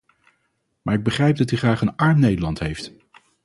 [0.81, 2.93] Maar ik begrijp dat u graag een arm Nederland heeft.